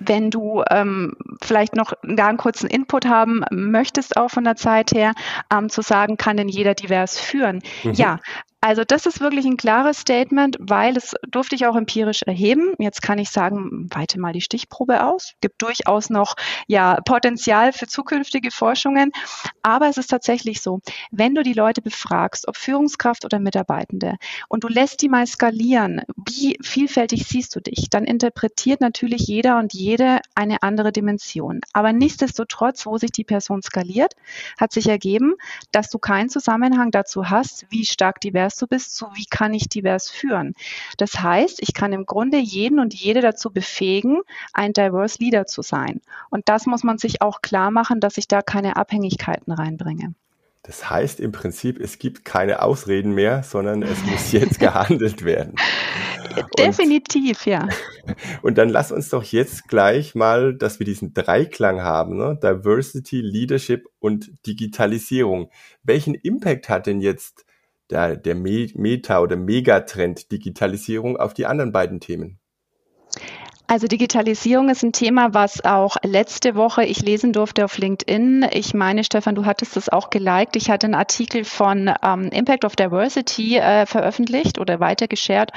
wenn 0.00 0.30
du 0.30 0.62
ähm, 0.70 1.16
vielleicht 1.42 1.76
noch 1.76 1.92
da 2.02 2.28
einen 2.28 2.38
kurzen 2.38 2.68
Input 2.68 3.06
haben 3.06 3.44
möchtest, 3.50 4.16
auch 4.16 4.28
von 4.28 4.44
der 4.44 4.56
Zeit 4.56 4.92
her, 4.92 5.12
ähm, 5.52 5.68
zu 5.68 5.82
sagen, 5.82 6.16
kann 6.16 6.36
denn 6.36 6.48
jeder 6.48 6.74
divers 6.74 7.18
führen? 7.18 7.62
Mhm. 7.84 7.92
Ja, 7.92 8.18
also 8.60 8.82
das 8.82 9.06
ist 9.06 9.20
wirklich 9.20 9.44
ein 9.44 9.56
klares 9.56 9.98
Statement, 10.00 10.56
weil 10.58 10.96
es 10.96 11.14
durfte 11.28 11.54
ich 11.54 11.66
auch 11.66 11.76
empirisch 11.76 12.22
erheben. 12.22 12.74
Jetzt 12.80 13.02
kann 13.02 13.18
ich 13.18 13.30
sagen, 13.30 13.88
weite 13.90 14.18
mal 14.18 14.32
die 14.32 14.40
Stichprobe 14.40 15.04
aus. 15.04 15.34
Gibt 15.40 15.62
durchaus 15.62 16.10
noch 16.10 16.34
ja 16.66 17.00
Potenzial 17.04 17.72
für 17.72 17.86
zukünftige 17.86 18.50
Forschungen, 18.50 19.12
aber 19.62 19.88
es 19.88 19.96
ist 19.96 20.08
tatsächlich 20.08 20.60
so, 20.60 20.80
wenn 21.12 21.36
du 21.36 21.44
die 21.44 21.52
Leute 21.52 21.82
befragst, 21.82 22.48
ob 22.48 22.56
Führungskraft 22.56 23.24
oder 23.24 23.38
Mitarbeitende, 23.38 24.16
und 24.48 24.64
du 24.64 24.68
lässt 24.68 25.02
die 25.02 25.08
mal 25.08 25.26
skalieren, 25.26 26.02
wie 26.16 26.58
vielfältig 26.60 27.26
siehst 27.26 27.54
du 27.54 27.60
dich, 27.60 27.90
dann 27.90 28.04
interpretiert 28.04 28.80
natürlich 28.80 29.28
jeder 29.28 29.58
und 29.58 29.72
jede 29.72 30.20
eine 30.34 30.62
andere 30.62 30.90
Dimension. 30.90 31.60
Aber 31.72 31.92
nichtsdestotrotz, 31.92 32.86
wo 32.86 32.98
sich 32.98 33.12
die 33.12 33.24
Person 33.24 33.62
skaliert, 33.62 34.14
hat 34.58 34.72
sich 34.72 34.88
ergeben, 34.88 35.34
dass 35.70 35.90
du 35.90 35.98
keinen 35.98 36.28
Zusammenhang 36.28 36.90
dazu 36.90 37.30
hast, 37.30 37.66
wie 37.70 37.84
stark 37.84 38.20
divers 38.20 38.47
divers 38.48 38.56
du 38.56 38.66
bist, 38.66 38.96
zu 38.96 39.06
wie 39.14 39.26
kann 39.26 39.54
ich 39.54 39.68
divers 39.68 40.08
führen. 40.08 40.54
Das 40.96 41.20
heißt, 41.20 41.60
ich 41.60 41.74
kann 41.74 41.92
im 41.92 42.06
Grunde 42.06 42.38
jeden 42.38 42.78
und 42.78 42.94
jede 42.94 43.20
dazu 43.20 43.50
befähigen, 43.50 44.20
ein 44.52 44.72
diverse 44.72 45.18
Leader 45.20 45.46
zu 45.46 45.62
sein. 45.62 46.00
Und 46.30 46.48
das 46.48 46.66
muss 46.66 46.82
man 46.82 46.98
sich 46.98 47.20
auch 47.20 47.42
klar 47.42 47.70
machen, 47.70 48.00
dass 48.00 48.16
ich 48.16 48.28
da 48.28 48.42
keine 48.42 48.76
Abhängigkeiten 48.76 49.52
reinbringe. 49.52 50.14
Das 50.62 50.90
heißt 50.90 51.20
im 51.20 51.32
Prinzip, 51.32 51.80
es 51.80 51.98
gibt 51.98 52.24
keine 52.24 52.62
Ausreden 52.62 53.14
mehr, 53.14 53.42
sondern 53.42 53.82
es 53.82 54.02
muss 54.04 54.32
jetzt 54.32 54.60
gehandelt 54.60 55.24
werden. 55.24 55.54
Definitiv, 56.58 57.38
und, 57.38 57.46
ja. 57.46 57.68
Und 58.42 58.58
dann 58.58 58.68
lass 58.68 58.92
uns 58.92 59.08
doch 59.08 59.24
jetzt 59.24 59.68
gleich 59.68 60.14
mal, 60.14 60.54
dass 60.54 60.78
wir 60.78 60.86
diesen 60.86 61.14
Dreiklang 61.14 61.80
haben, 61.82 62.16
ne? 62.16 62.38
Diversity, 62.42 63.20
Leadership 63.20 63.86
und 63.98 64.30
Digitalisierung. 64.46 65.50
Welchen 65.82 66.14
Impact 66.14 66.68
hat 66.68 66.86
denn 66.86 67.00
jetzt 67.00 67.44
der, 67.90 68.16
der 68.16 68.34
Meta- 68.34 69.20
oder 69.20 69.36
Megatrend 69.36 70.30
Digitalisierung 70.30 71.16
auf 71.16 71.34
die 71.34 71.46
anderen 71.46 71.72
beiden 71.72 72.00
Themen? 72.00 72.38
Also 73.70 73.86
Digitalisierung 73.86 74.70
ist 74.70 74.82
ein 74.82 74.94
Thema, 74.94 75.34
was 75.34 75.62
auch 75.62 75.98
letzte 76.02 76.54
Woche 76.54 76.84
ich 76.84 77.02
lesen 77.02 77.34
durfte 77.34 77.66
auf 77.66 77.76
LinkedIn. 77.76 78.46
Ich 78.52 78.72
meine, 78.72 79.04
Stefan, 79.04 79.34
du 79.34 79.44
hattest 79.44 79.76
das 79.76 79.90
auch 79.90 80.08
geliked. 80.08 80.56
Ich 80.56 80.70
hatte 80.70 80.86
einen 80.86 80.94
Artikel 80.94 81.44
von 81.44 81.92
ähm, 82.02 82.30
Impact 82.32 82.64
of 82.64 82.76
Diversity 82.76 83.58
äh, 83.58 83.84
veröffentlicht 83.84 84.58
oder 84.58 84.80
weitergeshared 84.80 85.52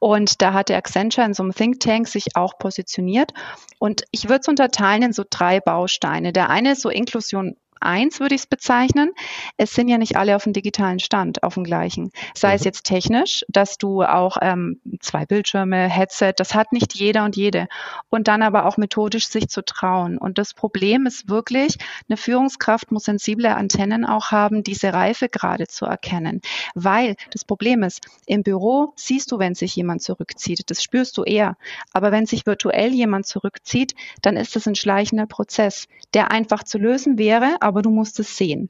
und 0.00 0.42
da 0.42 0.54
hatte 0.54 0.74
Accenture 0.74 1.24
in 1.24 1.34
so 1.34 1.44
einem 1.44 1.52
Think 1.52 1.78
Tank 1.78 2.08
sich 2.08 2.34
auch 2.34 2.58
positioniert. 2.58 3.32
Und 3.78 4.02
ich 4.10 4.24
würde 4.24 4.40
es 4.40 4.48
unterteilen 4.48 5.04
in 5.04 5.12
so 5.12 5.22
drei 5.30 5.60
Bausteine. 5.60 6.32
Der 6.32 6.50
eine 6.50 6.72
ist 6.72 6.82
so 6.82 6.88
Inklusion 6.88 7.54
eins 7.82 8.20
würde 8.20 8.34
ich 8.34 8.42
es 8.42 8.46
bezeichnen. 8.46 9.12
Es 9.56 9.72
sind 9.72 9.88
ja 9.88 9.98
nicht 9.98 10.16
alle 10.16 10.36
auf 10.36 10.44
dem 10.44 10.52
digitalen 10.52 11.00
Stand, 11.00 11.42
auf 11.42 11.54
dem 11.54 11.64
gleichen. 11.64 12.12
Sei 12.34 12.50
mhm. 12.50 12.54
es 12.54 12.64
jetzt 12.64 12.84
technisch, 12.84 13.44
dass 13.48 13.78
du 13.78 14.02
auch 14.02 14.36
ähm, 14.40 14.80
zwei 15.00 15.26
Bildschirme, 15.26 15.88
Headset, 15.88 16.34
das 16.36 16.54
hat 16.54 16.72
nicht 16.72 16.94
jeder 16.94 17.24
und 17.24 17.36
jede. 17.36 17.68
Und 18.10 18.28
dann 18.28 18.42
aber 18.42 18.66
auch 18.66 18.76
methodisch 18.76 19.28
sich 19.28 19.48
zu 19.48 19.64
trauen. 19.64 20.18
Und 20.18 20.38
das 20.38 20.54
Problem 20.54 21.06
ist 21.06 21.28
wirklich, 21.28 21.76
eine 22.08 22.16
Führungskraft 22.16 22.92
muss 22.92 23.04
sensible 23.04 23.54
Antennen 23.54 24.04
auch 24.04 24.30
haben, 24.30 24.62
diese 24.62 24.92
Reife 24.92 25.28
gerade 25.28 25.66
zu 25.66 25.84
erkennen. 25.86 26.40
Weil 26.74 27.16
das 27.30 27.44
Problem 27.44 27.82
ist, 27.82 28.00
im 28.26 28.42
Büro 28.42 28.92
siehst 28.96 29.32
du, 29.32 29.38
wenn 29.38 29.54
sich 29.54 29.74
jemand 29.76 30.02
zurückzieht. 30.02 30.70
Das 30.70 30.82
spürst 30.82 31.16
du 31.16 31.24
eher. 31.24 31.56
Aber 31.92 32.12
wenn 32.12 32.26
sich 32.26 32.46
virtuell 32.46 32.92
jemand 32.92 33.26
zurückzieht, 33.26 33.94
dann 34.20 34.36
ist 34.36 34.56
das 34.56 34.66
ein 34.66 34.74
schleichender 34.74 35.26
Prozess, 35.26 35.88
der 36.14 36.30
einfach 36.30 36.62
zu 36.64 36.78
lösen 36.78 37.18
wäre, 37.18 37.56
aber 37.60 37.71
du 37.80 37.90
musst 37.90 38.20
es 38.20 38.36
sehen. 38.36 38.68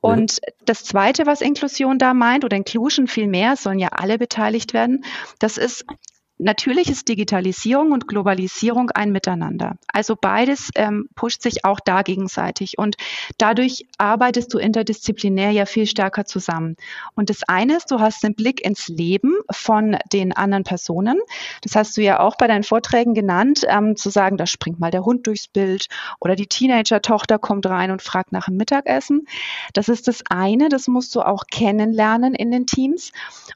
Und 0.00 0.34
ja. 0.34 0.52
das 0.64 0.84
Zweite, 0.84 1.26
was 1.26 1.40
Inklusion 1.40 1.98
da 1.98 2.14
meint, 2.14 2.44
oder 2.44 2.56
Inclusion 2.56 3.08
vielmehr, 3.08 3.56
sollen 3.56 3.80
ja 3.80 3.88
alle 3.88 4.18
beteiligt 4.18 4.72
werden, 4.72 5.04
das 5.40 5.58
ist 5.58 5.84
Natürlich 6.38 6.90
ist 6.90 7.08
Digitalisierung 7.08 7.92
und 7.92 8.08
Globalisierung 8.08 8.90
ein 8.90 9.10
Miteinander. 9.10 9.76
Also 9.88 10.16
beides 10.20 10.70
ähm, 10.74 11.08
pusht 11.14 11.40
sich 11.40 11.64
auch 11.64 11.80
da 11.80 12.02
gegenseitig 12.02 12.76
und 12.76 12.96
dadurch 13.38 13.86
arbeitest 13.96 14.52
du 14.52 14.58
interdisziplinär 14.58 15.50
ja 15.50 15.64
viel 15.64 15.86
stärker 15.86 16.26
zusammen. 16.26 16.76
Und 17.14 17.30
das 17.30 17.42
eine 17.48 17.76
ist, 17.76 17.90
du 17.90 18.00
hast 18.00 18.22
den 18.22 18.34
Blick 18.34 18.62
ins 18.62 18.88
Leben 18.88 19.34
von 19.50 19.96
den 20.12 20.36
anderen 20.36 20.64
Personen. 20.64 21.18
Das 21.62 21.74
hast 21.74 21.96
du 21.96 22.02
ja 22.02 22.20
auch 22.20 22.36
bei 22.36 22.46
deinen 22.46 22.64
Vorträgen 22.64 23.14
genannt, 23.14 23.62
ähm, 23.66 23.96
zu 23.96 24.10
sagen, 24.10 24.36
da 24.36 24.46
springt 24.46 24.78
mal 24.78 24.90
der 24.90 25.06
Hund 25.06 25.26
durchs 25.26 25.48
Bild 25.48 25.86
oder 26.20 26.36
die 26.36 26.48
Teenager-Tochter 26.48 27.38
kommt 27.38 27.64
rein 27.64 27.90
und 27.90 28.02
fragt 28.02 28.32
nach 28.32 28.44
dem 28.44 28.58
Mittagessen. 28.58 29.26
Das 29.72 29.88
ist 29.88 30.06
das 30.06 30.22
eine, 30.28 30.68
das 30.68 30.86
musst 30.86 31.14
du 31.14 31.22
auch 31.22 31.44
kennenlernen 31.50 32.34
in 32.34 32.50
den 32.50 32.66
Teams. 32.66 33.12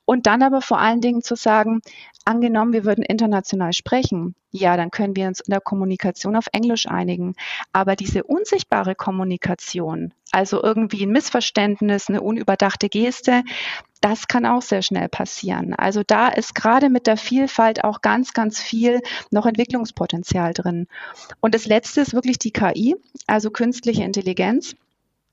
Und 0.06 0.26
dann 0.26 0.42
aber 0.42 0.62
vor 0.62 0.78
allen 0.78 1.02
Dingen 1.02 1.22
zu 1.22 1.34
sagen, 1.34 1.82
Angenommen, 2.26 2.69
wir 2.72 2.84
würden 2.84 3.04
international 3.04 3.72
sprechen, 3.72 4.34
ja, 4.52 4.76
dann 4.76 4.90
können 4.90 5.14
wir 5.16 5.26
uns 5.28 5.40
in 5.40 5.50
der 5.50 5.60
Kommunikation 5.60 6.36
auf 6.36 6.46
Englisch 6.52 6.86
einigen. 6.86 7.34
Aber 7.72 7.96
diese 7.96 8.24
unsichtbare 8.24 8.94
Kommunikation, 8.94 10.12
also 10.32 10.62
irgendwie 10.62 11.04
ein 11.04 11.12
Missverständnis, 11.12 12.08
eine 12.08 12.20
unüberdachte 12.20 12.88
Geste, 12.88 13.42
das 14.00 14.28
kann 14.28 14.46
auch 14.46 14.62
sehr 14.62 14.82
schnell 14.82 15.08
passieren. 15.08 15.74
Also 15.74 16.02
da 16.06 16.28
ist 16.28 16.54
gerade 16.54 16.88
mit 16.88 17.06
der 17.06 17.16
Vielfalt 17.16 17.84
auch 17.84 18.00
ganz, 18.00 18.32
ganz 18.32 18.60
viel 18.60 19.00
noch 19.30 19.46
Entwicklungspotenzial 19.46 20.54
drin. 20.54 20.86
Und 21.40 21.54
das 21.54 21.66
Letzte 21.66 22.00
ist 22.00 22.14
wirklich 22.14 22.38
die 22.38 22.52
KI, 22.52 22.96
also 23.26 23.50
künstliche 23.50 24.02
Intelligenz. 24.02 24.74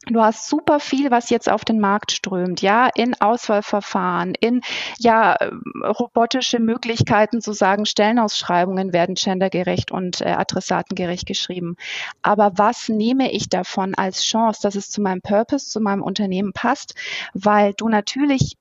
Du 0.09 0.21
hast 0.21 0.47
super 0.47 0.79
viel, 0.79 1.11
was 1.11 1.29
jetzt 1.29 1.49
auf 1.49 1.65
den 1.65 1.79
Markt 1.79 2.13
strömt, 2.13 2.61
ja, 2.61 2.89
in 2.95 3.13
Auswahlverfahren, 3.19 4.35
in 4.39 4.61
ja 4.99 5.35
robotische 5.83 6.59
Möglichkeiten 6.59 7.41
zu 7.41 7.51
sagen, 7.51 7.85
Stellenausschreibungen 7.85 8.93
werden 8.93 9.15
gendergerecht 9.15 9.91
und 9.91 10.21
äh, 10.21 10.29
adressatengerecht 10.29 11.25
geschrieben. 11.25 11.75
Aber 12.21 12.53
was 12.55 12.87
nehme 12.87 13.31
ich 13.31 13.49
davon 13.49 13.95
als 13.95 14.23
Chance, 14.23 14.61
dass 14.61 14.75
es 14.75 14.89
zu 14.89 15.01
meinem 15.01 15.21
Purpose, 15.21 15.69
zu 15.69 15.81
meinem 15.81 16.03
Unternehmen 16.03 16.53
passt? 16.53 16.95
Weil 17.33 17.73
du 17.73 17.89
natürlich 17.89 18.57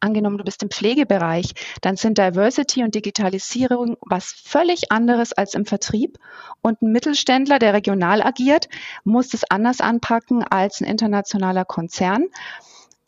angenommen, 0.00 0.38
du 0.38 0.44
bist 0.44 0.62
im 0.62 0.70
Pflegebereich, 0.70 1.52
dann 1.80 1.96
sind 1.96 2.18
Diversity 2.18 2.82
und 2.82 2.94
Digitalisierung 2.94 3.96
was 4.00 4.32
völlig 4.32 4.90
anderes 4.90 5.32
als 5.32 5.54
im 5.54 5.66
Vertrieb. 5.66 6.18
Und 6.62 6.82
ein 6.82 6.92
Mittelständler, 6.92 7.58
der 7.58 7.74
regional 7.74 8.22
agiert, 8.22 8.68
muss 9.04 9.34
es 9.34 9.44
anders 9.48 9.80
anpacken 9.80 10.42
als 10.42 10.80
ein 10.80 10.86
internationaler 10.86 11.64
Konzern. 11.64 12.26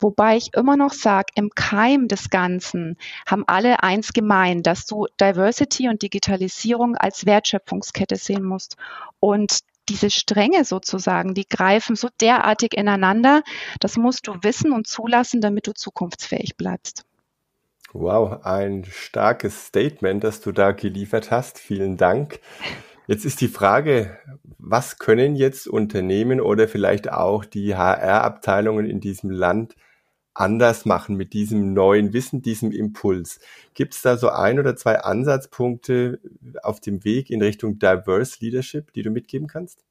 Wobei 0.03 0.35
ich 0.35 0.53
immer 0.53 0.75
noch 0.75 0.91
sage, 0.91 1.27
im 1.35 1.49
Keim 1.55 2.09
des 2.09 2.29
Ganzen 2.29 2.97
haben 3.25 3.45
alle 3.47 3.83
eins 3.83 4.11
gemein, 4.11 4.61
dass 4.61 4.85
du 4.85 5.07
Diversity 5.21 5.87
und 5.87 6.01
Digitalisierung 6.01 6.97
als 6.97 7.25
Wertschöpfungskette 7.25 8.17
sehen 8.17 8.43
musst. 8.43 8.75
Und 9.21 9.59
diese 9.89 10.09
Stränge 10.09 10.65
sozusagen, 10.65 11.33
die 11.33 11.47
greifen 11.47 11.95
so 11.95 12.09
derartig 12.21 12.73
ineinander. 12.73 13.43
Das 13.79 13.97
musst 13.97 14.27
du 14.27 14.35
wissen 14.41 14.71
und 14.71 14.87
zulassen, 14.87 15.41
damit 15.41 15.67
du 15.67 15.73
zukunftsfähig 15.73 16.57
bleibst. 16.57 17.05
Wow, 17.93 18.43
ein 18.43 18.85
starkes 18.85 19.67
Statement, 19.67 20.23
das 20.23 20.41
du 20.41 20.51
da 20.51 20.71
geliefert 20.71 21.29
hast. 21.29 21.59
Vielen 21.59 21.95
Dank. 21.95 22.39
Jetzt 23.05 23.25
ist 23.25 23.41
die 23.41 23.49
Frage, 23.49 24.17
was 24.57 24.97
können 24.97 25.35
jetzt 25.35 25.67
Unternehmen 25.67 26.39
oder 26.41 26.67
vielleicht 26.67 27.11
auch 27.11 27.45
die 27.45 27.75
HR-Abteilungen 27.75 28.85
in 28.85 29.01
diesem 29.01 29.29
Land 29.29 29.75
anders 30.33 30.85
machen 30.85 31.15
mit 31.15 31.33
diesem 31.33 31.73
neuen 31.73 32.13
Wissen, 32.13 32.41
diesem 32.41 32.71
Impuls? 32.71 33.39
Gibt 33.73 33.93
es 33.93 34.01
da 34.01 34.17
so 34.17 34.29
ein 34.29 34.59
oder 34.59 34.75
zwei 34.75 34.99
Ansatzpunkte 34.99 36.19
auf 36.61 36.79
dem 36.79 37.03
Weg 37.03 37.29
in 37.29 37.41
Richtung 37.41 37.79
Diverse 37.79 38.37
Leadership, 38.39 38.93
die 38.93 39.03
du 39.03 39.11
mitgeben 39.11 39.47
kannst? 39.47 39.83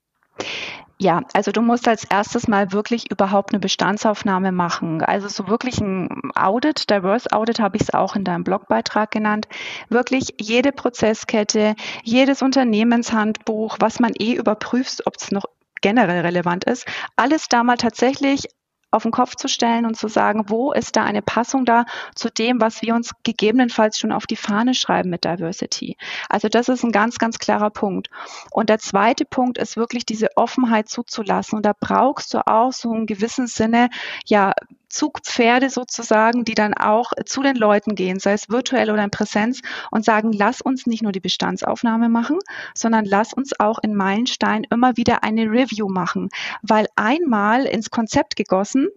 Ja, 0.99 1.23
also 1.33 1.51
du 1.51 1.63
musst 1.63 1.89
als 1.89 2.05
erstes 2.05 2.47
mal 2.47 2.73
wirklich 2.73 3.11
überhaupt 3.11 3.53
eine 3.53 3.59
Bestandsaufnahme 3.59 4.53
machen. 4.53 5.03
Also 5.03 5.27
so 5.27 5.49
wirklich 5.49 5.81
ein 5.81 6.31
Audit, 6.37 6.91
Diverse 6.91 7.33
Audit 7.33 7.59
habe 7.59 7.77
ich 7.77 7.83
es 7.83 7.93
auch 7.93 8.15
in 8.15 8.23
deinem 8.23 8.45
Blogbeitrag 8.45 9.11
genannt. 9.11 9.49
Wirklich 9.89 10.35
jede 10.41 10.71
Prozesskette, 10.71 11.75
jedes 12.05 12.41
Unternehmenshandbuch, 12.41 13.79
was 13.81 13.99
man 13.99 14.13
eh 14.17 14.35
überprüft, 14.35 15.07
ob 15.07 15.17
es 15.17 15.33
noch 15.33 15.47
generell 15.81 16.21
relevant 16.21 16.65
ist, 16.65 16.87
alles 17.17 17.49
da 17.49 17.65
mal 17.65 17.77
tatsächlich 17.77 18.47
auf 18.93 19.03
den 19.03 19.11
Kopf 19.11 19.35
zu 19.35 19.49
stellen 19.49 19.87
und 19.87 19.97
zu 19.97 20.07
sagen, 20.07 20.45
wo 20.49 20.73
ist 20.73 20.97
da 20.97 21.03
eine 21.03 21.23
Passung 21.23 21.65
da 21.65 21.87
zu 22.15 22.31
dem, 22.31 22.61
was 22.61 22.83
wir 22.83 22.95
uns 22.95 23.13
gegebenenfalls 23.25 23.99
schon 23.99 24.13
auf 24.13 24.27
die 24.27 24.37
Fahne 24.37 24.75
schreiben 24.75 25.11
mit 25.11 25.25
Diversity. 25.25 25.97
Also 26.29 26.49
das 26.49 26.69
ist 26.69 26.85
ein 26.85 26.93
ganz, 26.93 27.19
ganz 27.19 27.39
klarer 27.39 27.71
Punkt. 27.71 28.11
Und 28.51 28.69
der 28.69 28.79
zweite 28.79 29.25
Punkt 29.25 29.59
ist 29.59 29.77
wirklich 29.77 30.07
diese 30.07 30.29
Offenheit 30.37 30.89
zuzulassen. 30.89 31.57
Und 31.57 31.67
da 31.67 31.73
brauchst 31.79 32.35
du 32.35 32.47
auch 32.47 32.73
so 32.73 32.95
im 32.95 33.07
gewissen 33.07 33.47
Sinne, 33.47 33.89
ja, 34.27 34.53
Zugpferde 34.93 35.71
sozusagen, 35.71 36.45
die 36.45 36.55
dann 36.55 36.75
auch 36.75 37.13
zu 37.25 37.43
den 37.43 37.57
Leuten 37.57 37.95
gehen, 37.95 38.21
sei 38.21 38.35
es 38.35 38.49
virtuell 38.49 38.91
oder 38.91 39.03
in 39.03 39.11
Präsenz 39.11 39.61
und 39.91 40.05
sagen, 40.05 40.33
lass 40.33 40.61
uns 40.61 40.87
nicht 40.87 41.03
nur 41.03 41.13
die 41.13 41.21
Bestandsaufnahme 41.21 42.09
machen, 42.09 42.39
sondern 42.75 43.05
lass 43.05 43.33
uns 43.33 43.59
auch 43.59 43.79
in 43.83 43.95
Meilenstein 43.95 44.65
immer 44.71 44.97
wieder 44.97 45.25
eine 45.25 45.45
Review 45.45 45.89
machen, 45.89 46.29
weil 46.63 46.87
einmal 46.95 47.65
ins 47.65 47.91
Konzept 47.91 48.37
gegossen, 48.37 48.89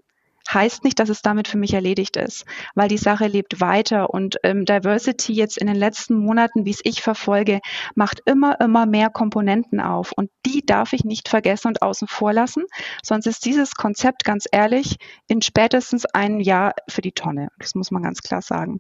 heißt 0.54 0.84
nicht, 0.84 1.00
dass 1.00 1.10
es 1.10 1.22
damit 1.22 1.48
für 1.48 1.58
mich 1.58 1.74
erledigt 1.74 2.18
ist, 2.18 2.46
weil 2.76 2.88
die 2.88 2.98
Sache 2.98 3.28
lebt 3.28 3.62
weiter 3.62 4.10
und 4.10 4.38
ähm, 4.44 4.66
Diversity 4.66 5.34
jetzt 5.34 5.58
in 5.58 5.68
den 5.68 5.76
letzten 5.76 6.18
Monaten, 6.18 6.66
wie 6.66 6.72
es 6.72 6.82
ich 6.84 7.02
verfolge, 7.02 7.60
macht 7.96 8.22
immer, 8.26 8.60
immer 8.60 8.86
mehr 8.86 9.10
Komponenten 9.10 9.80
auf 9.80 10.12
und 10.16 10.30
die 10.46 10.66
darf 10.66 10.94
ich 10.94 11.04
nicht 11.04 11.30
vergessen 11.30 11.70
und 11.70 11.82
außen 11.82 12.08
vor 12.08 12.34
lassen, 12.34 12.66
sonst 13.04 13.28
ist 13.28 13.46
dieses 13.46 13.76
Konzept 13.76 14.24
ganz 14.24 14.46
ehrlich 14.52 14.98
in 15.28 15.42
spätestens 15.42 16.06
einem 16.06 16.40
Jahr 16.40 16.74
für 16.88 17.02
die 17.02 17.12
Tonne. 17.12 17.50
Das 17.60 17.76
muss 17.76 17.92
man 17.92 18.04
ganz 18.04 18.22
klar 18.22 18.42
sagen. 18.42 18.80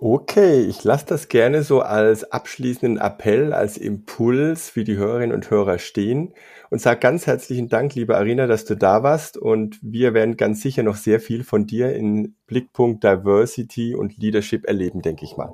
Okay, 0.00 0.60
ich 0.60 0.84
lasse 0.84 1.06
das 1.06 1.28
gerne 1.28 1.64
so 1.64 1.80
als 1.80 2.30
abschließenden 2.30 2.98
Appell, 2.98 3.52
als 3.52 3.76
Impuls 3.76 4.70
für 4.70 4.84
die 4.84 4.96
Hörerinnen 4.96 5.34
und 5.34 5.50
Hörer 5.50 5.80
stehen 5.80 6.34
und 6.70 6.80
sage 6.80 7.00
ganz 7.00 7.26
herzlichen 7.26 7.68
Dank, 7.68 7.96
liebe 7.96 8.16
Arina, 8.16 8.46
dass 8.46 8.64
du 8.64 8.76
da 8.76 9.02
warst 9.02 9.36
und 9.36 9.76
wir 9.82 10.14
werden 10.14 10.36
ganz 10.36 10.62
sicher 10.62 10.84
noch 10.84 10.94
sehr 10.94 11.18
viel 11.18 11.42
von 11.42 11.66
dir 11.66 11.96
in 11.96 12.36
Blickpunkt 12.46 13.02
Diversity 13.02 13.96
und 13.96 14.16
Leadership 14.18 14.66
erleben, 14.66 15.02
denke 15.02 15.24
ich 15.24 15.36
mal. 15.36 15.52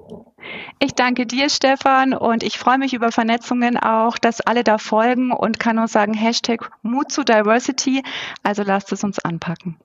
Ich 0.78 0.92
danke 0.92 1.24
dir, 1.24 1.48
Stefan, 1.48 2.12
und 2.12 2.42
ich 2.42 2.58
freue 2.58 2.76
mich 2.76 2.92
über 2.92 3.12
Vernetzungen 3.12 3.78
auch, 3.78 4.18
dass 4.18 4.42
alle 4.42 4.62
da 4.62 4.76
folgen 4.76 5.32
und 5.32 5.58
kann 5.58 5.76
nur 5.76 5.88
sagen, 5.88 6.12
Hashtag 6.12 6.70
Mut 6.82 7.10
zu 7.10 7.24
Diversity, 7.24 8.02
also 8.42 8.62
lasst 8.62 8.92
es 8.92 9.02
uns 9.04 9.18
anpacken. 9.20 9.78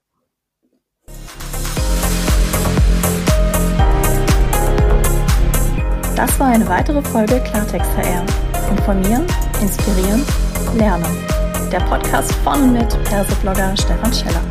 Das 6.19 6.37
war 6.37 6.47
eine 6.47 6.67
weitere 6.67 7.01
Folge 7.01 7.39
Klartext 7.39 7.89
HR. 7.95 8.25
Informieren, 8.69 9.25
inspirieren, 9.61 10.21
lernen. 10.75 11.05
Der 11.71 11.79
Podcast 11.79 12.33
von 12.43 12.61
und 12.61 12.73
mit 12.73 13.03
Perseblogger 13.05 13.73
Stefan 13.77 14.11
Scheller. 14.11 14.41